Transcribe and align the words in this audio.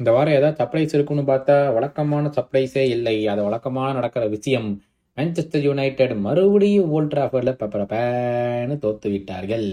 இந்த 0.00 0.12
வாரம் 0.12 0.34
ஏதாவது 0.34 0.56
சப்ளைஸ் 0.60 0.94
இருக்குன்னு 0.94 1.22
பார்த்தா 1.22 1.72
வழக்கமான 1.72 2.28
சப்ளைஸே 2.28 2.84
இல்லை 2.88 3.26
அது 3.26 3.42
வழக்கமாக 3.42 3.92
நடக்கிற 3.92 4.28
விஷயம் 4.28 4.68
மான்செஸ்டர் 5.18 5.64
யுனைடெட் 5.64 6.14
மறுபடியும் 6.16 6.92
ஓல்ட் 6.92 7.12
டிராஃபர்டில் 7.14 7.58
பெப்பரப்பேன்னு 7.58 8.76
தோத்து 8.78 9.10
விட்டார்கள் 9.10 9.66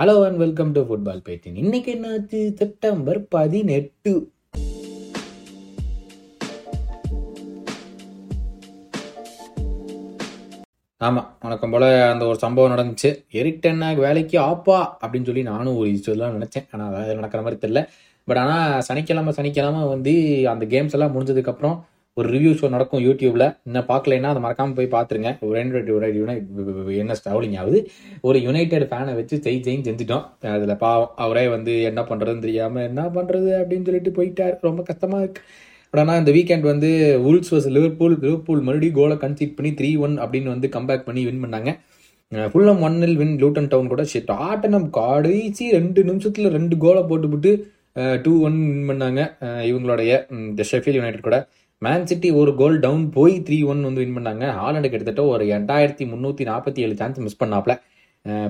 hello 0.00 0.16
and 0.24 0.36
welcome 0.36 0.72
to 0.72 0.82
football 0.88 1.22
பேட்டின் 1.28 1.60
இன்னைக்கு 1.60 1.92
என்னாச்சு 1.94 2.40
செப்டம்பர் 2.54 3.20
பதினெட்டு 3.28 4.14
ஆமாம் 11.00 11.26
வணக்கம் 11.40 11.70
போல் 11.70 11.88
அந்த 12.08 12.24
ஒரு 12.26 12.38
சம்பவம் 12.38 12.72
நடந்துச்சு 12.72 13.10
எரிக் 13.30 13.68
வேலைக்கு 13.98 14.36
ஆப்பா 14.40 14.78
அப்படின்னு 15.00 15.24
சொல்லி 15.24 15.42
நானும் 15.42 15.76
ஒரு 15.76 15.96
சொல்லலாம் 15.98 16.36
நினச்சேன் 16.36 16.66
ஆனால் 16.70 16.88
அதாவது 16.88 17.14
நடக்கிற 17.14 17.42
மாதிரி 17.42 17.60
தெரியல 17.60 17.82
பட் 18.28 18.40
ஆனால் 18.42 18.82
சனிக்கிழமை 18.88 19.32
சனிக்கிழமை 19.38 19.82
வந்து 19.94 20.14
அந்த 20.54 20.64
கேம்ஸ் 20.74 20.96
எல்லாம் 20.98 21.14
முடிஞ்சதுக்கப்புறம் 21.16 21.76
ஒரு 22.16 22.28
ரிவ்யூ 22.34 22.52
ஷோ 22.60 22.68
நடக்கும் 22.74 23.02
யூடியூப்ல 23.06 23.44
இன்னும் 23.66 23.86
பார்க்கலைன்னா 23.90 24.30
அதை 24.32 24.40
மறக்காமல் 24.44 24.76
போய் 24.78 24.94
பார்த்துருங்க. 24.94 25.30
ஒரு 25.46 25.58
யுனைட் 26.20 26.48
என்ன 27.02 27.16
ஸ்டவுலிங் 27.20 27.56
ஆகுது. 27.60 27.80
ஒரு 28.28 28.38
யுனைடெட் 28.46 28.86
ஃபேனை 28.92 29.12
வச்சு 29.18 29.36
செய் 29.44 29.60
ஜெயின் 29.66 29.86
செஞ்சுட்டோம். 29.88 30.24
அதில் 30.54 30.80
பாவம் 30.82 31.12
அவரே 31.24 31.44
வந்து 31.54 31.74
என்ன 31.90 32.02
பண்ணுறதுன்னு 32.10 32.44
தெரியாமல் 32.46 32.86
என்ன 32.90 33.04
பண்ணுறது 33.16 33.50
அப்படின்னு 33.60 33.88
சொல்லிட்டு 33.88 34.12
போயிட்டார். 34.18 34.56
ரொம்ப 34.68 34.82
கஷ்டமாக 34.90 35.22
இருக்கு. 35.24 35.42
பட் 35.92 36.02
ஆனால் 36.02 36.18
இந்த 36.22 36.32
வீக்கெண்ட் 36.38 36.66
வந்து 36.72 36.90
உல்ஸ் 37.28 37.52
வர்ஸ் 37.52 37.70
லிவர்பூல் 37.76 38.18
லிவர்பூல் 38.24 38.66
மறுபடியும் 38.66 38.98
கோலை 38.98 39.18
கன்சீட் 39.24 39.56
பண்ணி 39.58 39.72
த்ரீ 39.78 39.92
ஒன் 40.06 40.16
அப்படின்னு 40.24 40.54
வந்து 40.54 40.68
கம்பேக் 40.76 41.06
பண்ணி 41.08 41.22
வின் 41.28 41.42
பண்ணாங்க. 41.44 41.70
ஃபுல்லம் 42.52 42.80
ஒன்னில் 42.86 43.16
வின் 43.20 43.36
லூட்டன் 43.42 43.68
டவுன் 43.72 43.92
கூட 43.92 44.02
ஷிட் 44.12 44.32
ஆட்டனம் 44.48 44.88
கடைசி 44.96 45.66
ரெண்டு 45.78 46.00
நிமிஷத்தில் 46.08 46.54
ரெண்டு 46.56 46.74
கோலை 46.82 47.02
போட்டுவிட்டு 47.10 47.52
டூ 48.24 48.32
ஒன் 48.46 48.58
வின் 48.70 48.88
பண்ணாங்க. 48.90 49.20
இவங்களுடைய 49.68 50.10
இந்த 50.46 50.64
ஷெஃபில் 50.70 50.98
யுனைடெட் 50.98 51.26
கூட. 51.28 51.38
மேன் 51.82 52.06
சிட்டி 52.10 52.28
ஒரு 52.40 52.52
கோல் 52.60 52.78
டவுன் 52.84 53.04
போய் 53.16 53.34
த்ரீ 53.46 53.58
ஒன் 53.72 53.82
வந்து 53.88 54.02
வின் 54.02 54.16
பண்ணாங்க. 54.18 54.44
ஹாலண்டு 54.58 54.88
கிட்டத்தட்ட 54.92 55.22
ஒரு 55.32 55.44
எட்டாயிரத்தி 55.56 56.04
முந்நூற்றி 56.12 56.44
நாற்பத்தி 56.50 56.82
ஏழு 56.86 56.94
chance 57.00 57.20
miss 57.26 57.40
பண்ணாப்ல 57.42 57.74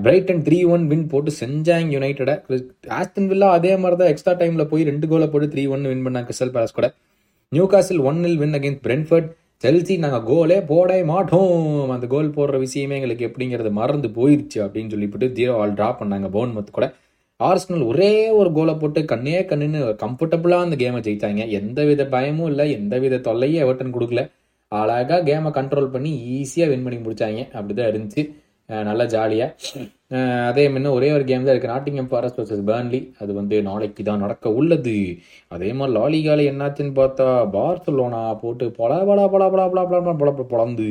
Brayton 0.04 0.40
three 0.46 0.58
one 0.74 0.84
win 0.90 1.04
போட்டு 1.10 1.30
செஞ்சாங்க 1.40 1.94
யுனைடடை 1.96 2.34
ஆஸ்டன் 2.98 3.28
வில்லா 3.32 3.48
அதே 3.56 3.72
மாதிரி 3.82 3.96
தான் 4.00 4.10
எக்ஸ்ட்ரா 4.12 4.34
டைமில் 4.40 4.70
போய் 4.70 4.88
ரெண்டு 4.90 5.06
கோலை 5.10 5.26
போட்டு 5.32 5.48
த்ரீ 5.54 5.64
ஒன் 5.74 5.84
வின் 5.90 6.04
பண்ணாங்க 6.06 6.28
கிறிஸ்டல் 6.28 6.52
பேலஸ் 6.54 6.76
கூட. 6.78 6.88
நியூ 7.52 7.66
காசில் 7.72 8.00
ஒன் 8.10 8.20
இல் 8.28 8.38
வின் 8.42 8.56
அகேன்ஸ்ட் 8.58 8.82
பிரென்ஃபர்ட் 8.86 9.28
செல்சி 9.64 9.94
நாங்கள் 10.04 10.24
கோலே 10.30 10.58
போட 10.70 10.96
மாட்டோம். 11.12 11.52
அந்த 11.96 12.06
கோல் 12.14 12.34
போடுற 12.38 12.56
விஷயமே 12.64 12.96
எங்களுக்கு 12.98 13.26
எப்படிங்கிறது 13.28 13.70
மறந்து 13.80 14.10
போயிருச்சு 14.18 14.58
அப்படின்னு 14.64 14.92
சொல்லிவிட்டு 14.94 15.28
ஜீரோ 15.38 15.54
ஆல் 15.62 15.76
ட்ரா 15.78 15.90
பண்ணாங்க 16.00 16.30
போன் 16.36 16.54
மத்து 16.56 16.72
கூட. 16.78 16.88
ஆர்ஸ்னல் 17.46 17.82
ஒரே 17.90 18.12
ஒரு 18.38 18.50
கோலை 18.54 18.72
போட்டு 18.78 19.00
கண்ணே 19.10 19.34
கண்ணுன்னு 19.50 19.80
கம்ஃபர்டபுளாக 20.00 20.64
அந்த 20.66 20.76
கேமை 20.80 21.00
ஜெயித்தாங்க 21.06 21.42
எந்த 21.58 21.80
வித 21.88 22.02
பயமும் 22.14 22.48
இல்லை 22.52 22.64
எந்த 22.78 22.94
வித 23.02 23.20
தொல்லையும் 23.26 23.62
எவர்டன் 23.64 23.94
கொடுக்கல. 23.96 24.22
அழகாக 24.72 25.20
கேமை 25.28 25.50
கண்ட்ரோல் 25.58 25.92
பண்ணி 25.94 26.10
ஈஸியாக 26.38 26.70
வின் 26.72 26.84
பண்ணி 26.86 26.98
முடிச்சாங்க. 27.04 27.42
அப்படி 27.56 27.74
தான் 27.78 27.90
இருந்துச்சு 27.92 28.22
நல்லா 28.88 29.04
ஜாலியாக 29.12 29.86
அதே 30.50 30.64
மாதிரி 30.72 30.90
ஒரே 30.96 31.08
ஒரு 31.16 31.24
கேம் 31.28 31.46
தான் 31.46 31.54
இருக்குது 31.54 31.72
நாட்டிங்கம் 31.74 32.10
ஃபாரஸ்ட் 32.10 32.40
வர்சஸ் 32.40 32.66
பேர்ன்லி 32.70 33.00
அது 33.22 33.32
வந்து 33.38 33.56
நாளைக்கு 33.68 34.02
தான் 34.08 34.22
நடக்க 34.24 34.50
உள்ளது. 34.60 34.98
அதே 35.54 35.70
மாதிரி 35.78 35.94
லாலிகால 35.98 36.44
என்னாச்சுன்னு 36.52 36.94
பார்த்தா 37.00 37.26
பார்சலோனா 37.56 38.22
போட்டு 38.42 38.66
பொல 38.80 38.92
பல 39.10 39.28
பல 39.34 39.48
பல 39.54 39.68
பல 39.74 39.84
பல 39.90 40.12
பல 40.22 40.30
பொழந்து 40.52 40.88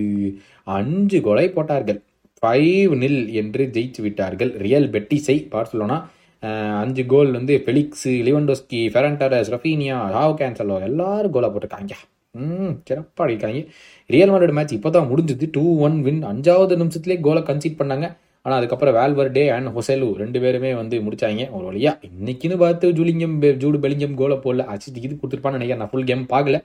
அஞ்சு 0.78 1.20
கொலை 1.28 1.48
போட்டார்கள். 1.58 2.00
ஃபைவ் 2.44 2.94
நில் 3.04 3.22
என்று 3.42 3.64
ஜெயிச்சு 3.76 4.02
விட்டார்கள். 4.06 4.54
ரியல் 4.66 4.90
பெட்டிஸை 4.96 5.38
பார்சலோனா 5.56 5.98
அஞ்சு 6.42 7.06
கோல் 7.06 7.32
வந்து 7.32 7.64
Felix 7.66 8.08
Lewandowski 8.08 8.74
Ferran Torres 8.74 9.52
Raphinha 9.56 9.96
Rao 10.18 10.36
Cancelo 10.42 10.82
எல்லாரும் 10.82 11.34
கோலாக 11.34 11.52
போட்டிருக்காங்க. 11.54 11.92
ம் 12.32 12.70
சிறப்பாக 12.84 13.32
அடிக்காங்க 13.32 13.68
ரியல் 14.08 14.30
மாட்ரிட் 14.30 14.52
மேட்ச் 14.52 14.74
இப்போ 14.74 14.90
தான் 14.90 15.10
முடிஞ்சது. 15.10 15.48
டூ 15.52 15.80
ஒன் 15.80 16.02
வின் 16.02 16.26
அஞ்சாவது 16.26 16.76
நிமிஷத்துலேயே 16.84 17.20
கோலை 17.20 17.42
கன்சீட் 17.42 17.80
பண்ணாங்க. 17.80 18.16
ஆனால் 18.42 18.60
அதுக்கப்புறம் 18.60 18.96
வேல்வர்டே 18.96 19.50
அண்ட் 19.50 19.68
ஹொசேலு 19.68 20.14
ரெண்டு 20.14 20.40
பேருமே 20.40 20.74
வந்து 20.74 21.00
முடிச்சாங்க. 21.00 21.52
ஒரு 21.52 21.72
வழியா 21.72 22.00
இன்னைக்குன்னு 22.24 22.58
பார்த்து 22.58 22.92
ஜூலிங்கம் 22.92 23.42
பெ- 23.42 23.58
ஜூடு 23.64 23.80
பெலிங்கம் 23.80 24.14
கோலை 24.14 24.38
போடல. 24.38 24.70
அசிட்டு 24.70 25.02
இது 25.02 25.16
கொடுத்துருப்பான்னு 25.16 25.58
நினைக்கிறேன். 25.58 25.78
நான் 25.78 25.90
ஃபுல் 25.90 26.04
கேம் 26.04 26.26
பார்க்கல. 26.30 26.64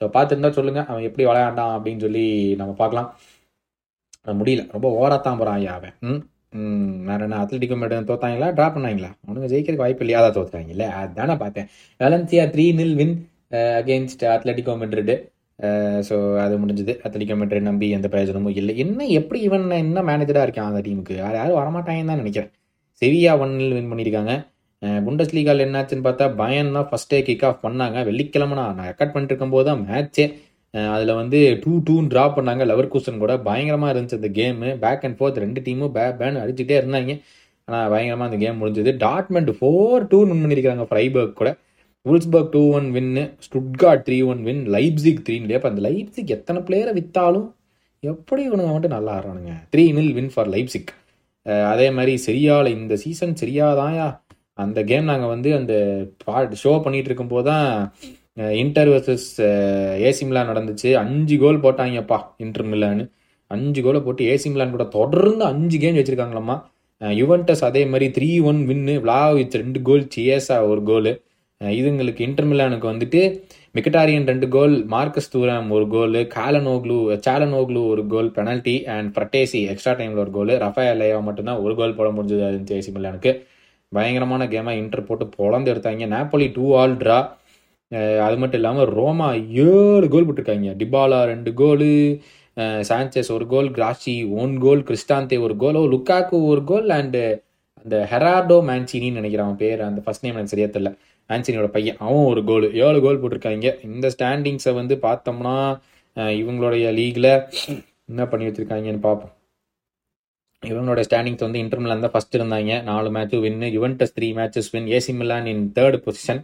ஸோ 0.00 0.06
பார்த்துருந்தா 0.06 0.50
சொல்லுங்கள் 0.50 0.84
அவன் 0.84 1.02
எப்படி 1.02 1.28
விளையாண்டான் 1.28 1.72
அப்படின்னு 1.74 2.00
சொல்லி 2.00 2.54
நம்ம 2.54 2.72
பார்க்கலாம். 2.72 3.18
முடியல. 4.26 4.68
ரொம்ப 4.72 4.88
ஓவராத்தான் 5.00 5.38
போகிறான் 5.38 5.54
ஐயா 5.54 5.74
அவன். 5.74 5.94
ம் 6.00 6.22
ம், 6.54 6.90
வேற 7.08 7.20
என்ன 7.26 7.38
அத்லட்டிக்கோ 7.42 7.76
மேடம் 7.80 8.08
தோத்தாங்களா? 8.10 8.48
ட்ரா 8.56 8.66
பண்ணாங்களா? 8.74 9.10
அவனுங்க 9.26 9.48
ஜெயிக்கிறதுக்கு 9.52 9.84
வாய்ப்பு 9.84 10.04
இல்லையா 10.04 10.20
அதான் 10.22 10.68
இல்லை 10.74 10.86
அதுதானே 11.00 11.34
பார்த்தேன் 11.42 11.66
Valencia 12.00 12.44
three 12.54 12.66
nil 12.80 12.96
win 13.00 13.14
against 13.80 14.24
Atletico 14.34 14.74
Madrid 14.82 15.16
so 16.08 16.14
அது 16.44 16.54
முடிஞ்சது. 16.62 16.92
அத்லட்டிகோ 17.06 17.34
மெட்ரிட் 17.40 17.68
நம்பி 17.68 17.86
எந்த 17.96 18.06
பிரயோஜனமும் 18.12 18.56
இல்லை. 18.60 18.72
என்ன 18.84 19.06
எப்படி 19.18 19.40
இவன் 19.48 19.66
என்ன 19.84 20.02
மேனேஜராக 20.08 20.46
இருக்கான் 20.46 20.70
அந்த 20.70 20.80
டீமுக்கு 20.86 21.14
யார் 21.20 21.38
யாரும் 21.40 21.60
வரமாட்டாங்கன்னு 21.60 22.12
தான் 22.12 22.22
நினைக்கிறேன். 22.22 22.50
செவியா 23.02 23.32
ஒன் 23.44 23.54
நில் 23.60 23.76
வின் 23.78 23.90
பண்ணியிருக்காங்க. 23.92 24.34
Uh, 24.82 24.98
புண்டஸ் 25.04 25.34
லீகால் 25.36 25.64
என்னாச்சுன்னு 25.64 26.06
பார்த்தா 26.06 26.26
பயன் 26.40 26.74
தான் 26.76 26.88
ஃபஸ்ட்டே 26.88 27.18
கிக் 27.28 27.44
ஆஃப் 27.48 27.62
பண்ணாங்க. 27.66 27.98
வெள்ளிக்கிழமை 28.08 28.54
நான் 28.60 28.80
ரெக்கார்ட் 28.88 29.12
பண்ணிட்டு 29.14 29.32
இருக்கும்போது 29.32 29.66
தான் 29.68 29.82
மேட்ச்சே 29.88 30.24
அதில் 30.94 31.18
வந்து 31.20 31.38
டூ 31.64 31.72
டூன்னு 31.88 32.10
ட்ரா 32.12 32.24
பண்ணாங்க. 32.36 32.62
லவர் 32.70 32.92
கூசன் 32.92 33.22
கூட 33.24 33.34
பயங்கரமாக 33.48 33.92
இருந்துச்சு 33.94 34.18
அந்த 34.20 34.30
கேமு 34.38 34.70
பேக் 34.84 35.04
அண்ட் 35.08 35.18
ஃபோர்த் 35.18 35.42
ரெண்டு 35.44 35.60
டீமும் 35.66 35.92
பே 35.96 36.06
பேன் 36.20 36.40
அடிச்சுட்டே 36.42 36.76
இருந்தாங்க. 36.80 37.12
ஆனால் 37.68 37.90
பயங்கரமாக 37.92 38.28
அந்த 38.30 38.38
கேம் 38.44 38.58
முடிஞ்சது. 38.62 38.92
டாட்மெண்ட் 39.06 39.52
ஃபோர் 39.58 40.06
டூ 40.12 40.18
வின் 40.30 40.42
பண்ணியிருக்காங்க 40.44 40.86
ஃப்ரைபர்க் 40.90 41.38
கூட. 41.40 41.50
Wolfsburg 42.06 42.50
two 42.54 42.62
one 42.78 42.88
win 42.96 43.22
Stuttgart 43.44 44.02
three 44.06 44.16
one 44.30 44.40
win 44.48 44.64
Leipzig 44.74 45.22
three 45.26 45.36
இல்லையா 45.42 45.60
அப்போ 45.60 45.70
அந்த 45.72 45.82
லைப்ஸிக் 45.86 46.32
எத்தனை 46.36 46.60
பிளேயரை 46.66 46.92
விற்றாலும் 46.98 47.46
எப்படி 48.02 48.42
இவனுங்க 48.48 48.72
மட்டும் 48.74 48.94
நல்லா 48.96 49.12
ஆடுறானுங்க? 49.18 49.52
Three 49.72 49.84
nil 49.98 50.12
win 50.18 50.32
for 50.34 50.50
Leipzig 50.54 50.92
அதே 51.70 51.86
மாதிரி 51.96 52.12
சரியால 52.26 52.66
இந்த 52.78 52.94
சீசன் 53.04 53.34
சரியாதாயா 53.42 54.08
அந்த 54.64 54.78
கேம் 54.90 55.08
நாங்கள் 55.12 55.32
வந்து 55.34 55.50
அந்த 55.60 55.74
ஷோ 56.62 56.72
பண்ணிகிட்டு 56.84 57.10
இருக்கும்போது 57.10 57.46
தான் 57.50 57.68
இன்டர் 58.36 58.88
வர்சஸ் 58.88 59.28
ஏசி 60.08 60.22
மிலான் 60.28 60.48
நடந்துச்சு. 60.50 60.88
அஞ்சு 61.02 61.36
கோல் 61.42 61.60
போட்டாங்கப்பா 61.64 62.18
இன்டர் 62.44 62.66
மிலான்னு 62.72 63.04
அஞ்சு 63.50 63.80
கோலை 63.82 64.00
போட்டு 64.00 64.22
ஏசி 64.32 64.48
மிலான் 64.52 64.74
கூட 64.76 64.84
தொடர்ந்து 64.96 65.44
அஞ்சு 65.44 65.76
கேம் 65.78 65.98
வச்சிருக்காங்களாம்மா 65.98 66.56
யுவன்டஸ் 67.00 67.62
அதே 67.64 67.82
மாதிரி 67.86 68.06
த்ரீ 68.16 68.28
ஒன் 68.50 68.60
வின்னு 68.68 68.94
விளாவிச் 69.04 69.56
ரெண்டு 69.62 69.82
கோல் 69.82 70.04
சியேசா 70.14 70.56
ஒரு 70.70 70.82
கோல் 70.82 71.10
இதுங்களுக்கு 71.60 72.20
இன்டர் 72.20 72.48
மில்லானுக்கு 72.50 72.86
வந்துட்டு 72.92 73.20
மிக்கட்டாரியன் 73.76 74.26
ரெண்டு 74.30 74.46
கோல் 74.48 74.74
மார்க்கஸ் 74.94 75.30
தூரம் 75.30 75.68
ஒரு 75.76 75.86
கோல் 75.88 76.18
காலனோக்லு 76.36 76.96
சாலனோக்லு 77.26 77.80
ஒரு 77.92 78.02
goal 78.06 78.30
penalty 78.36 78.76
and 78.94 79.08
Frattesi 79.16 79.60
extra 79.72 79.94
டைமில் 80.00 80.22
ஒரு 80.24 80.30
கோல் 80.30 80.52
ரஃபேலேயோ 80.64 81.20
மட்டும்தான் 81.28 81.62
ஒரு 81.64 81.74
கோல் 81.74 81.96
போட 81.98 82.10
முடிஞ்சது 82.10 82.44
இருந்துச்சு 82.50 82.78
ஏசி 82.80 82.92
மில்லானுக்கு 82.96 83.32
பயங்கரமான 83.92 84.46
கேமாக 84.54 84.80
இன்டர் 84.82 85.08
போட்டு 85.08 85.24
பொழந்து 85.38 85.72
எடுத்தாங்க. 85.72 86.06
நாப்போலி 86.14 86.46
டூ 86.52 86.66
ஆல் 86.80 86.96
ட்ரா 87.02 87.18
அது 88.26 88.36
மட்டும் 88.40 88.60
இல்லாமல் 88.60 88.90
ரோமா 88.98 89.28
ஏழு 89.64 90.06
கோல் 90.12 90.26
போட்டிருக்காங்க. 90.28 90.70
டிபாலா 90.82 91.20
ரெண்டு 91.32 91.50
கோலு 91.60 91.90
சான்சஸ் 92.88 93.30
ஒரு 93.36 93.46
கோல் 93.52 93.68
கிராச்சி 93.76 94.14
ஒன் 94.42 94.52
கோல் 94.64 94.82
கிறிஸ்டாந்தே 94.88 95.36
ஒரு 95.46 95.54
கோலோ 95.62 95.82
லுக்காக்கு 95.94 96.36
ஒரு 96.50 96.62
கோல் 96.70 96.90
அண்டு 96.98 97.22
அந்த 97.84 97.96
ஹெராடோ 98.12 98.56
மேன்சினின்னு 98.70 99.18
நினைக்கிறேன் 99.20 99.46
அவன் 99.46 99.62
பேர். 99.62 99.80
அந்த 99.88 100.00
ஃபர்ஸ்ட் 100.04 100.24
நேம் 100.24 100.36
எனக்கு 100.38 100.52
சரியா 100.54 100.68
தெரியல. 100.74 100.92
மேன்சினியோட 101.30 101.68
பையன் 101.76 101.98
அவன் 102.04 102.28
ஒரு 102.32 102.40
கோல் 102.50 102.66
ஏழு 102.84 102.98
கோல் 103.04 103.20
போட்டிருக்காங்க. 103.22 103.68
இந்த 103.88 104.06
ஸ்டாண்டிங்ஸை 104.14 104.72
வந்து 104.80 104.96
பார்த்தோம்னா 105.06 105.56
இவங்களுடைய 106.40 106.86
லீக்ல 106.98 107.28
என்ன 108.10 108.22
பண்ணி 108.30 108.46
வச்சிருக்காங்கன்னு 108.48 109.02
பார்ப்போம். 109.08 109.32
இவங்களோட 110.62 111.00
ஸ்டாண்டிங்ஸ் 111.06 111.44
வந்து 111.46 111.62
இன்டர்மிலான் 111.64 112.04
தான் 112.04 112.14
ஃபர்ஸ்ட் 112.14 112.36
இருந்தாங்க. 112.38 112.74
நாலு 112.90 113.08
match 113.16 113.34
win 113.46 113.64
Juventus 113.76 114.14
three 114.18 114.28
matches 114.38 114.70
win 114.74 114.88
AC 114.96 115.14
Milan 115.20 115.48
in 115.52 115.64
third 115.78 115.98
position 116.06 116.42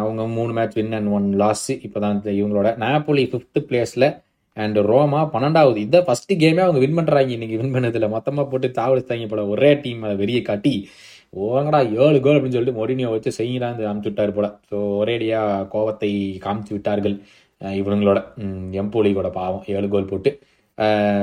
அவங்க 0.00 0.22
மூணு 0.36 0.52
match 0.56 0.76
win 0.78 0.96
and 0.98 1.10
one 1.16 1.28
loss 1.42 1.70
இப்போ 1.86 1.98
தான் 2.04 2.18
இவங்களோட 2.38 2.68
நாப்போலி 2.84 3.24
ஃபிஃப்த் 3.32 3.60
பிளேஸில் 3.68 4.08
அண்ட் 4.56 4.78
ரோமா 4.90 5.20
பன்னெண்டாவது. 5.34 5.78
இதான் 5.86 6.06
ஃபர்ஸ்ட் 6.06 6.32
கேமே 6.42 6.62
அவங்க 6.66 6.80
வின் 6.84 6.98
பண்ணுறாங்க 6.98 7.30
இன்னைக்கு 7.36 7.58
வின் 7.60 7.74
பண்ணதில் 7.74 8.12
மொத்தமாக 8.14 8.46
போட்டு 8.52 8.68
தாவடித்தாங்க 8.78 9.26
போல 9.32 9.42
ஒரே 9.54 9.70
டீம் 9.84 10.02
அதை 10.06 10.16
வெறிய 10.22 10.40
காட்டி 10.48 10.74
ஓங்கடா 11.48 11.80
ஏழு 12.04 12.18
கோல் 12.24 12.36
அப்படின்னு 12.36 12.56
சொல்லிட்டு 12.56 12.80
மொரினியோ 12.80 13.10
வச்சு 13.12 13.30
செய்யலாந்து 13.38 13.84
அமுச்சு 13.90 14.08
விட்டார் 14.10 14.36
போல. 14.38 14.48
ஸோ 14.70 14.76
ஒரேடியாக 15.00 15.66
கோவத்தை 15.74 16.10
காமிச்சு 16.46 16.72
விட்டார்கள் 16.76 17.14
இவங்களோட 17.60 18.18
ம், 18.44 18.68
எம்போலியோட 18.82 19.28
பாவம். 19.38 19.64
ஏழு 19.76 19.88
கோல் 19.94 20.10
போட்டு 20.12 20.30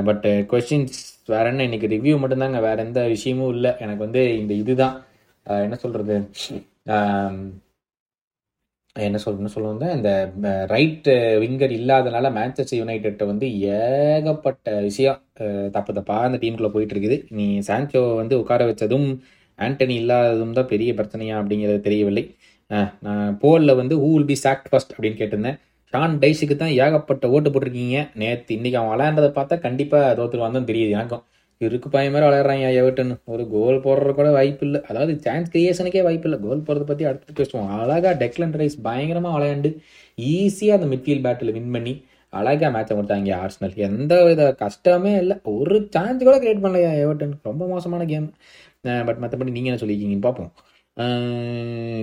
பட் 0.08 0.26
கொஸ்டின்ஸ் 0.50 0.98
வேற 1.32 1.44
என்ன? 1.52 1.64
இன்னைக்கு 1.68 1.88
ரிவ்யூ 1.94 2.14
மட்டும்தாங்க. 2.22 2.58
வேற 2.66 2.76
எந்த 2.86 3.00
விஷயமும் 3.14 3.52
இல்லை. 3.56 3.70
எனக்கு 3.84 4.02
வந்து 4.06 4.22
இந்த 4.42 4.52
இதுதான். 4.62 4.96
என்ன 5.66 5.76
சொல்றது? 5.84 6.16
என்ன 9.06 9.18
சொல்லணும்னு 9.24 9.54
சொல்ல 9.54 9.70
வந்தேன்? 9.72 9.94
இந்த 10.36 10.50
ரைட் 10.72 11.08
விங்கர் 11.42 11.74
இல்லாதனால 11.78 12.30
மேன்செஸ்டர் 12.36 12.80
யுனைடெட்டை 12.80 13.26
வந்து 13.30 13.46
ஏகப்பட்ட 13.78 14.74
விஷயம் 14.88 15.20
தப்பு 15.76 15.92
தப்பாக 15.98 16.28
அந்த 16.28 16.38
டீமுக்குள்ளே 16.42 16.72
போயிட்டு 16.74 16.94
இருக்குது 16.96 17.18
நீ 17.38 17.46
சான்சோ 17.68 18.02
வந்து 18.20 18.34
உட்கார 18.42 18.64
வச்சதும் 18.70 19.08
ஆண்டனி 19.58 19.94
இல்லாததும் 20.02 20.56
தான் 20.58 20.70
பெரிய 20.72 20.90
பிரச்சனையா 20.98 21.36
அப்படிங்கிறது 21.40 21.80
தெரியவில்லை. 21.86 22.24
நான் 23.06 23.38
போலில் 23.42 23.78
வந்து 23.80 23.94
who 24.02 24.10
will 24.14 24.30
be 24.32 24.36
sacked 24.44 24.68
first 24.70 24.92
அப்படின்னு 24.94 25.20
கேட்டிருந்தேன். 25.20 25.58
ஷான் 25.92 26.14
டைஸுக்கு 26.22 26.56
தான் 26.62 26.74
ஏகப்பட்ட 26.84 27.28
ஓட்டு 27.34 27.50
போட்டிருக்கீங்க. 27.52 27.98
நேற்று 28.22 28.56
இன்றைக்கி 28.58 28.78
அவன் 28.80 28.92
விளையாண்டதை 28.94 29.30
பார்த்தா 29.38 29.56
கண்டிப்பாக 29.66 30.14
தோத்துருவான் 30.18 30.58
தான் 30.58 30.68
தெரியுது 30.70 30.92
எனக்கும். 30.98 31.22
இருக்கு 31.66 31.88
பையன் 31.94 32.12
மாதிரி 32.14 32.26
விளையாடுறாங்க 32.28 32.66
எவர்டன் 32.80 33.12
ஒரு 33.34 33.44
கோல் 33.54 33.78
போடுற 33.86 34.10
கூட 34.18 34.28
வாய்ப்பு 34.36 34.64
இல்லை. 34.66 34.80
அதாவது 34.90 35.12
சான்ஸ் 35.24 35.50
கிரியேஷனுக்கே 35.54 36.02
வாய்ப்பு 36.06 36.28
இல்லை. 36.28 36.38
கோல் 36.44 36.64
போடுறத 36.66 36.84
பற்றி 36.90 37.06
அடுத்து 37.10 37.38
பேசுவோம். 37.40 37.70
அழகாக 37.78 38.14
டெக்லன் 38.22 38.54
ரைஸ் 38.60 38.76
பயங்கரமாக 38.86 39.34
விளையாண்டு 39.36 39.70
ஈஸியாக 40.34 40.78
அந்த 40.78 40.88
மிட்ஃபீல்ட் 40.92 41.24
பேட்டில் 41.26 41.54
வின் 41.56 41.74
பண்ணி 41.76 41.94
அழகா 42.32 42.68
மேட்சை 42.74 42.94
கொடுத்தாங்க 42.96 43.30
ஆர்ஸ்னல் 43.42 43.76
எந்த 43.88 44.14
வித 44.28 44.42
கஷ்டமே 44.62 45.12
இல்லை. 45.22 45.36
ஒரு 45.56 45.76
சான்ஸ் 45.94 46.26
கூட 46.28 46.36
கிரியேட் 46.42 46.64
பண்ணலையா 46.64 46.90
எவர்டன் 47.04 47.34
ரொம்ப 47.48 47.62
மோசமான 47.74 48.06
கேம் 48.12 48.26
பட் 49.08 49.20
மற்றபடி 49.22 49.54
நீங்கள் 49.56 49.70
என்ன 49.70 49.80
சொல்லியிருக்கீங்கன்னு 49.82 50.26
பார்ப்போம். 50.28 50.52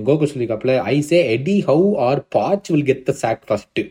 Gokul 0.07 0.31
சொல்லியிருக்காப்புல 0.31 0.73
I 0.93 0.97
say 1.09 1.17
Eddie 1.35 1.55
Howe 1.69 1.87
or 2.07 2.21
Poch 2.35 2.69
will 2.73 2.87
get 2.89 3.07
the 3.09 3.13
sack 3.23 3.43
first 3.49 3.83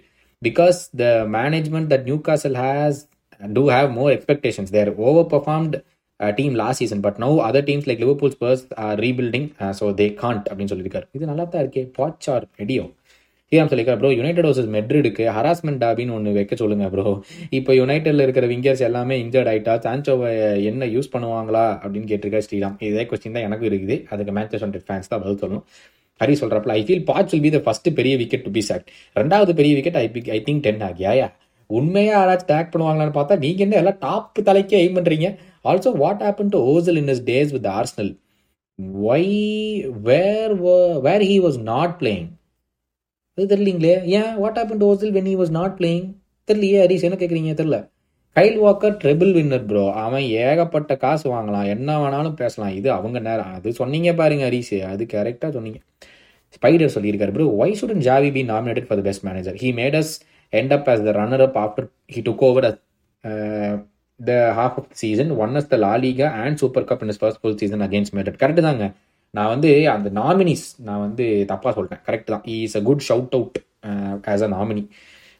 because 0.42 0.78
the 1.00 1.04
management 1.36 1.90
that 1.92 2.06
Newcastle 2.28 2.56
has 2.64 3.00
do 3.52 3.68
have 3.68 3.90
more 3.90 4.10
expectations. 4.10 4.70
They're 4.70 4.92
overperformed 4.92 5.82
uh, 6.20 6.32
team 6.32 6.54
last 6.54 6.78
season, 6.78 7.00
but 7.00 7.18
now 7.18 7.38
other 7.38 7.62
teams 7.62 7.86
like 7.86 8.00
Liverpool, 8.00 8.30
Spurs 8.30 8.66
are 8.76 8.96
rebuilding, 8.96 9.46
uh, 9.60 9.72
so 9.72 9.92
they 9.92 10.10
can't 10.22 10.44
அப்படின்னு 10.50 10.72
சொல்லியிருக்காரு. 10.72 11.06
இது 11.16 11.30
நல்லா 11.30 11.44
தான் 11.54 11.62
இருக்கே. 11.64 11.82
Batch 11.98 12.28
R 12.34 12.46
ரெடியோ 12.62 12.84
ஸ்ரீராம் 13.48 13.70
சொல்லியிருக்காரு 13.70 14.00
bro 14.02 14.10
United 14.18 14.46
versus 14.48 14.70
மெட்ரிடுக்கு 14.76 15.24
harassment 15.38 15.80
டாபின்னு 15.82 16.14
ஒன்று 16.18 16.30
வைக்க 16.36 16.54
சொல்லுங்க 16.62 16.86
ப்ரோ 16.94 17.04
இப்போ 17.58 17.72
யுனைடெட்ல 17.80 18.24
இருக்கிற 18.26 18.46
விங்கர்ஸ் 18.52 18.84
எல்லாமே 18.88 19.16
இன்ஜர்ட் 19.24 19.50
ஆயிட்டா 19.52 19.74
சான்சோவை 19.86 20.30
என்ன 20.70 20.88
யூஸ் 20.94 21.12
பண்ணுவாங்களா 21.14 21.64
அப்படின்னு 21.82 22.08
கேட்டிருக்காரு 22.12 22.46
ஸ்ரீராம். 22.48 22.76
இதே 22.90 23.04
கொஸ்டின் 23.10 23.36
தான் 23.38 23.46
எனக்கு 23.48 23.68
இருக்குது. 23.70 23.98
அதுக்கு 24.14 24.34
மேட்சஸ் 24.38 24.64
ஹண்ட்ரட் 24.66 24.86
ஃபேன்ஸ் 24.88 25.10
தான் 25.12 25.22
பதில் 25.24 25.40
சொல்லணும். 25.44 25.66
Hari 26.22 26.34
சொல்கிறப்பல 26.40 26.74
I 26.80 26.82
feel 26.88 27.06
Poch 27.10 27.32
will 27.34 27.46
be 27.46 27.50
the 27.54 27.60
first 27.66 27.88
பெரிய 28.00 28.16
விக்கெட் 28.20 28.44
டு 28.46 28.50
பி 28.56 28.62
சாக்ட் 28.68 28.90
ரெண்டாவது 29.20 29.52
பெரிய 29.60 29.72
wicket 29.78 29.96
I 30.02 30.04
I 30.36 30.40
think 30.48 30.62
ten 30.66 30.84
ஆகியா 30.88 31.26
உண்மையாக 31.66 32.18
யாராச்சும் 32.18 32.50
டேக் 32.52 32.72
பண்ணுவாங்களான்னு 32.72 33.16
பார்த்தா 33.18 33.38
நீங்கள் 33.38 33.64
என்ன 33.66 33.76
எல்லாம் 33.76 33.98
டாப் 33.98 34.40
தலைக்கே 34.48 34.78
எய்ம் 34.82 34.96
பண்ணுறீங்க 34.98 35.28
also 35.64 35.92
what 35.96 36.22
happen 36.22 36.52
to 36.54 36.60
Ozil 36.72 36.96
in 36.96 37.08
his 37.08 37.24
days 37.24 37.52
with 37.52 37.68
Arsenal 37.78 38.12
why 39.10 39.32
were 40.02 40.54
where 41.00 41.24
he 41.30 41.36
was 41.46 41.58
not 41.62 41.96
playing 42.00 42.28
அது 43.38 43.56
தெரியலீங்களே. 43.56 43.94
ஏன்? 44.18 44.32
What 44.36 44.58
happen 44.58 44.80
to 44.82 44.94
Ozil 44.94 45.14
when 45.16 45.30
he 45.30 45.36
was 45.40 45.50
not 45.50 45.76
playing 45.78 46.06
தெரியலையே 46.48 46.78
ஹரிஸ் 46.84 47.06
என்ன 47.08 47.16
கேட்குறீங்க 47.20 47.54
தெரில 47.60 47.78
Kyle 48.36 48.58
Walker 48.58 48.96
triple 49.02 49.32
winner 49.36 49.66
bro 49.66 49.82
அவன் 49.90 50.22
ஏகப்பட்ட 50.22 50.96
காசு 50.96 51.26
வாங்கலாம். 51.32 51.66
என்ன 51.66 51.98
வேணாலும் 51.98 52.34
பேசலாம். 52.34 52.72
இது 52.74 52.90
அவங்க 52.90 53.18
நேரம். 53.18 53.52
அது 53.54 53.72
சொன்னீங்க 53.72 54.14
பாருங்க 54.14 54.44
ஹரிஸ் 54.48 54.72
அது 54.82 55.04
கரெக்டாக 55.12 55.50
சொன்னீங்க. 55.50 55.80
ஸ்பைடர் 56.56 56.94
சொல்லியிருக்காரு 56.96 57.32
bro 57.32 57.46
why 57.62 57.78
shouldn't 57.80 58.02
Xavi 58.08 58.32
be 58.32 58.42
nominated 58.42 58.86
for 58.88 58.98
the 59.00 59.04
best 59.08 59.24
manager 59.28 59.54
he 59.54 59.70
made 59.80 59.96
us 60.00 60.12
end 60.60 60.70
up 60.76 60.86
as 60.92 61.00
the 61.06 61.12
runner 61.18 61.40
up 61.46 61.56
after 61.64 61.82
he 62.14 62.20
took 62.28 62.40
over 62.48 62.62
as, 62.64 62.76
uh, 63.26 63.74
the 64.26 64.38
half 64.58 64.74
of 64.80 64.84
the 64.90 64.98
season, 65.02 65.28
won 65.40 65.56
us 65.60 65.70
the 65.70 65.78
La 65.78 65.94
Liga 66.04 66.28
and 66.44 66.64
Super 66.64 66.82
Cup 66.90 67.02
in 67.02 67.08
his 67.08 67.18
first 67.22 67.38
full 67.42 67.56
season 67.62 67.80
against 67.88 68.10
Madrid. 68.18 68.36
Correct 68.42 68.66
தாங்க. 68.68 68.92
நான் 69.30 69.48
வந்து 69.48 69.90
அந்த 69.90 70.08
nominees 70.20 70.66
நான் 70.78 71.00
வந்து 71.00 71.44
தப்பா 71.46 71.72
சொல்றேன். 71.72 71.98
Correct 72.06 72.30
தான். 72.32 72.42
Is 72.44 72.76
a 72.76 72.82
good 72.82 73.04
shout 73.08 73.34
out 73.38 73.58
as 74.32 74.42
a 74.42 74.48
nominee 74.48 74.82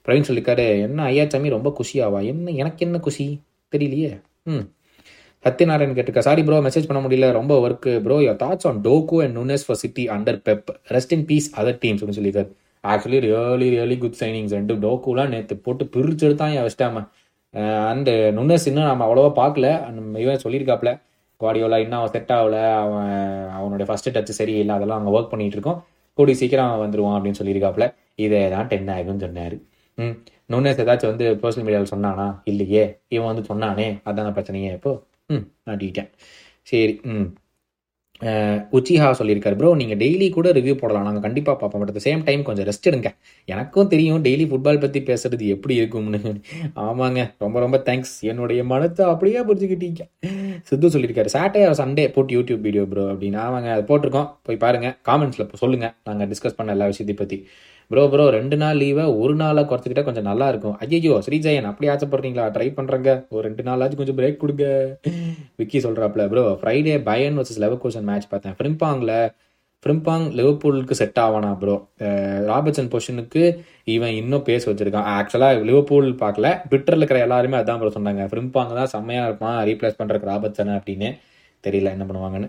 Praveen 0.06 0.26
சொல்லிருக்காரு 0.28 0.66
என்ன 0.80 1.02
ஐயா 1.02 1.24
சாமி 1.24 1.48
ரொம்ப 1.48 1.68
குஷியாவா? 1.78 2.24
என்ன 2.24 2.50
எனக்கு 2.50 2.84
என்ன 2.86 2.98
குஷி? 2.98 3.40
தெரியலையே. 3.76 4.20
ம். 4.42 4.64
சத்யநாராயண் 5.44 5.94
கேட்டிருக்கா 5.96 6.18
சாரி 6.18 6.42
ப்ரோ 6.44 6.58
மெசேஜ் 6.60 6.88
பண்ண 6.90 7.00
முடியல. 7.06 7.32
ரொம்ப 7.32 7.68
work 7.68 7.92
bro 8.06 8.18
your 8.26 8.40
thoughts 8.42 8.66
on 8.70 8.80
Doku 8.80 9.16
and 9.24 9.36
Nunes 9.38 9.64
for 9.66 9.80
City 9.82 10.08
under 10.08 10.40
Pep 10.48 10.68
rest 10.88 11.12
in 11.16 11.24
peace 11.24 11.48
other 11.60 11.78
teams 11.84 12.02
அப்படின்னு 12.02 12.18
சொல்லியிருக்காரு. 12.20 12.50
Actually 12.84 13.18
really 13.24 13.66
really 13.74 13.96
good 13.98 14.20
signings 14.20 14.54
ரெண்டு 14.56 14.74
டோக்குலாம் 14.82 15.32
நேற்று 15.34 15.54
போட்டு 15.58 15.84
பிரிச்சு 15.94 16.26
எடுத்தான் 16.28 16.54
என் 16.54 16.66
வச்சிட்டாம 16.66 17.02
அண்டு 17.88 18.12
நுண்ணஸ் 18.36 18.66
இன்னும் 18.66 18.88
நம்ம 18.90 19.04
அவ்வளோவா 19.06 19.30
பார்க்கல 19.40 19.66
இவன் 20.22 20.42
சொல்லியிருக்காப்ல 20.44 20.92
குவாடியோலா 21.40 21.78
இன்னும் 21.78 22.00
அவன் 22.00 22.12
செட் 22.12 22.32
ஆகல 22.32 22.56
அவன் 22.82 23.12
அவனுடைய 23.58 23.86
ஃபர்ஸ்ட் 23.88 24.10
டச் 24.16 24.32
சரியில்லை 24.32 24.74
அதெல்லாம் 24.76 25.00
அங்கே 25.00 25.14
ஒர்க் 25.16 25.32
பண்ணிட்டு 25.32 25.56
இருக்கோம் 25.58 25.78
கூடி 26.18 26.34
சீக்கிரம் 26.34 26.72
அவன் 26.72 26.92
அப்படின்னு 27.10 27.40
சொல்லியிருக்காப்ல 27.40 27.86
இதே 28.16 28.42
தான் 28.48 28.68
டென் 28.68 28.90
ஆகும்னு 28.90 29.24
சொன்னார் 29.24 29.56
ம் 29.98 30.14
நுண்ணஸ் 30.50 30.80
ஏதாச்சும் 30.80 31.12
வந்து 31.12 31.26
சோஷியல் 31.42 31.66
மீடியாவில் 31.66 31.92
சொன்னானா 31.92 32.26
இல்லையே 32.44 32.84
இவன் 33.08 33.30
வந்து 33.30 33.44
சொன்னானே 33.50 33.88
அதான 34.04 34.32
பிரச்சனையே 34.32 34.72
இப்போ 34.72 34.92
ம் 35.28 35.44
மாட்டிக்கிட்டேன் 35.66 36.10
சரி 36.66 36.94
ம் 37.12 37.28
உச்சிஹா 38.76 39.08
சொல்லியிருக்காரு 39.18 39.56
ப்ரோ 39.60 39.70
நீங்கள் 39.80 39.98
டெய்லி 40.02 40.26
கூட 40.36 40.48
ரிவ்யூ 40.58 40.74
போடலாம். 40.82 41.06
நாங்கள் 41.08 41.24
கண்டிப்பாக 41.26 41.56
பார்ப்போம். 41.60 41.82
பட் 41.82 41.92
அட் 41.92 42.04
சேம் 42.06 42.22
டைம் 42.28 42.42
கொஞ்சம் 42.48 42.66
ரெஸ்ட் 42.68 42.88
எடுங்க. 42.90 43.10
எனக்கும் 43.54 43.90
தெரியும் 43.94 44.22
டெய்லி 44.26 44.46
ஃபுட்பால் 44.50 44.80
பற்றி 44.84 45.00
பேசுறது 45.10 45.46
எப்படி 45.54 45.74
இருக்கும்னு. 45.80 46.20
ஆமாங்க. 46.86 47.22
ரொம்ப 47.44 47.58
ரொம்ப 47.64 47.80
தேங்க்ஸ் 47.88 48.14
என்னுடைய 48.32 48.62
மனத்தை 48.72 49.04
அப்படியே 49.12 49.42
புரிஞ்சுக்கிட்டீங்க. 49.50 50.02
சித்து 50.70 50.92
சொல்லியிருக்காரு 50.94 51.34
சாட்டர்டே 51.36 51.74
சண்டே 51.82 52.06
போட்டு 52.16 52.36
யூடியூப் 52.38 52.64
வீடியோ 52.68 52.86
ப்ரோ 52.92 53.04
அப்படின்னு. 53.12 53.38
ஆமாங்க 53.46 53.70
அதை 53.76 53.84
போட்டிருக்கோம். 53.90 54.28
போய் 54.48 54.62
பாருங்கள் 54.64 54.96
காமெண்ட்ஸில் 55.10 55.48
சொல்லுங்கள் 55.64 55.94
நாங்கள் 56.10 56.30
டிஸ்கஸ் 56.32 56.58
பண்ண 56.58 56.76
எல்லா 56.76 56.88
விஷயத்தையும் 56.92 57.22
பற்றி 57.22 57.38
ப்ரோ 57.90 58.02
ப்ரோ 58.12 58.24
ரெண்டு 58.36 58.56
நாள் 58.62 58.78
லீவை 58.82 59.04
ஒரு 59.22 59.34
நாளாக 59.40 59.66
குறைச்சிக்கிட்டா 59.70 60.04
கொஞ்சம் 60.06 60.28
நல்லா 60.28 60.46
இருக்கும். 60.52 60.76
ஐயோ 60.84 61.16
ஸ்ரீஜயன் 61.26 61.70
அப்படி 61.70 61.88
ஆசைப்படுறீங்களா 61.94 62.44
ட்ரை 62.56 62.68
பண்ணுறங்க 62.78 63.10
ஒரு 63.34 63.42
ரெண்டு 63.48 63.64
நாளாச்சும் 63.68 64.00
கொஞ்சம் 64.00 64.18
பிரேக் 64.20 64.42
கொடுங்க. 64.42 64.66
Vicky 65.60 65.80
சொல்கிறாப்ல 65.86 66.24
bro 66.32 66.44
Friday 66.60 66.94
Bayern 67.08 67.36
versus 67.40 67.62
Leverkusen 67.84 68.08
match 68.10 68.30
பார்த்தேன். 68.34 68.56
ஃப்ரிம்பாங்கில் 68.60 69.16
ஃப்ரிம்பாங் 69.84 70.26
லிவர்பூலுக்கு 70.38 70.94
செட் 70.98 71.18
ஆவானா 71.22 71.48
ப்ரோ 71.62 71.74
ராபர்ட்சன் 72.50 72.90
பொஷனுக்கு 72.92 73.42
இவன் 73.94 74.14
இன்னும் 74.20 74.44
பேச 74.48 74.62
வச்சிருக்கான். 74.70 75.08
ஆக்சுவலாக 75.16 75.64
லிவர்பூல் 75.70 76.08
பார்க்கல. 76.22 76.50
ட்விட்டரில் 76.70 77.02
இருக்கிற 77.02 77.20
எல்லாருமே 77.26 77.58
அதான் 77.60 77.80
ப்ரோ 77.82 77.90
சொன்னாங்க. 77.98 78.24
ஃப்ரிம்பாங் 78.30 78.72
தான் 78.80 78.92
செம்மையாக 78.94 79.28
இருப்பான். 79.28 79.58
ரீப்ளேஸ் 79.70 79.98
பண்ணுறதுக்கு 80.00 80.30
ராபர்ட்சன் 80.32 80.72
அப்படின்னு. 80.78 81.10
தெரியல 81.66 81.92
என்ன 81.96 82.04
பண்ணுவாங்கன்னு. 82.08 82.48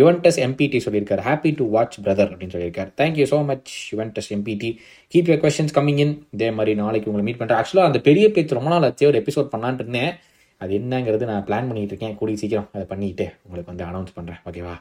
யுவன்டஸ் 0.00 0.38
எம்பிடி 0.46 0.78
சொல்லியிருக்காரு. 0.86 1.22
ஹாப்பி 1.28 1.50
டு 1.60 1.64
வாட்ச் 1.74 1.96
பிரதர் 2.04 2.30
அப்படின்னு 2.32 2.54
சொல்லியிருக்காரு. 2.56 2.90
Thank you 3.00 3.26
so 3.32 3.38
much 3.50 3.72
Juventus 3.94 4.30
எம்பிடி 4.36 4.70
keep 5.14 5.30
your 5.32 5.42
questions 5.44 5.74
coming 5.78 6.00
in 6.04 6.14
இதே 6.36 6.50
மாதிரி 6.58 6.74
நாளைக்கு 6.82 7.10
உங்களை 7.10 7.26
மீட் 7.28 7.40
பண்ணுறேன் 7.40 7.60
ஆக்சுவலாக 7.62 7.90
அந்த 7.90 8.00
பெரிய 8.08 8.28
பேச்சு 8.36 8.58
ரொம்ப 8.60 8.72
நாள் 8.74 8.86
ஆச்சு. 8.88 9.10
ஒரு 9.10 9.20
எபிசோட் 9.22 9.52
பண்ணலான்ட்டு 9.54 9.84
இருந்தேன். 9.86 10.12
அது 10.60 10.72
என்னங்கிறது 10.80 11.24
நான் 11.32 11.44
பிளான் 11.48 11.68
பண்ணிட்டு 11.70 11.92
இருக்கேன். 11.94 12.16
கூடிய 12.20 12.36
சீக்கிரம் 12.42 12.68
அதை 12.76 12.86
பண்ணிட்டு 12.92 13.26
உங்களுக்கு 13.46 13.72
வந்து 13.72 13.86
அனௌன்ஸ் 13.90 14.16
பண்ணுறேன் 14.18 14.40
ஓகேவா 14.50 14.76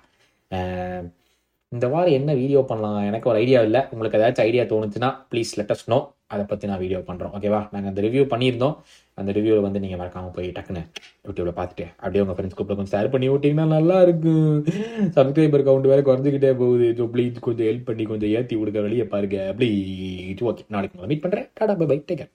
இந்த 1.74 1.86
வாரம் 1.94 2.16
என்ன 2.18 2.32
வீடியோ 2.40 2.60
பண்ணலாம்? 2.72 2.98
எனக்கு 3.10 3.30
ஒரு 3.32 3.38
ஐடியா 3.44 3.60
இல்லை. 3.68 3.82
உங்களுக்கு 3.94 4.18
ஏதாச்சும் 4.20 4.48
ஐடியா 4.50 4.64
தோணுச்சுன்னா 4.72 5.10
ப்ளீஸ் 5.32 5.52
லெட்டஸ்ட் 5.60 5.90
நோ 5.94 5.98
அதை 6.34 6.44
பற்றி 6.52 6.66
நான் 6.70 6.82
வீடியோ 6.84 7.00
பண்ணுறோம் 7.08 7.34
ஓகேவா 7.38 7.62
நாங்கள் 7.74 7.90
அந்த 7.92 8.02
ரிவ்யூ 8.06 8.24
பண்ணியிருந்தோம். 8.34 8.76
அந்த 9.20 9.32
ரிவ்யூவில் 9.38 9.66
வந்து 9.66 9.82
நீங்கள் 9.84 10.00
மறக்காமல் 10.02 10.36
போய் 10.38 10.48
டக்குன்னு 10.58 10.84
யூடியூப்ல 11.28 11.54
பார்த்துட்டு 11.60 11.86
அப்படியே 12.04 12.24
உங்கள் 12.24 12.38
ஃப்ரெண்ட்ஸ் 12.38 12.58
கூப்பிட்டு 12.58 12.80
கொஞ்சம் 12.80 12.96
ஷேர் 12.96 13.12
பண்ணி 13.16 13.28
விட்டிங்கன்னா 13.34 13.66
நல்லா 13.76 13.98
இருக்கும் 14.06 14.46
சப்ஸ்கிரைபர் 15.18 15.66
கவுண்ட் 15.70 15.92
வேறு 15.94 16.08
குறைஞ்சிக்கிட்டே 16.10 16.54
போகுது. 16.62 16.88
ஸோ 17.00 17.06
ப்ளீஸ் 17.16 17.36
கொஞ்சம் 17.48 17.68
ஹெல்ப் 17.70 17.90
பண்ணி 17.90 18.06
கொஞ்சம் 18.14 18.34
ஏற்றி 18.38 18.58
கொடுக்க 18.62 18.88
வெளியே 18.88 19.08
பாருங்க. 19.16 19.38
ப்ளீஸ் 19.60 20.48
ஓகே 20.52 20.66
நாளைக்கு 20.76 21.12
மீட் 21.14 21.26
பண்ணுறேன் 21.26 21.50
டாடா 21.60 21.76
பை 21.82 21.88
பை 21.94 22.00
டேக்கர் 22.12 22.32